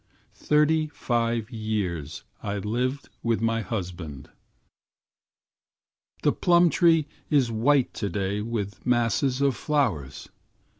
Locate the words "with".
3.21-3.39, 8.41-8.83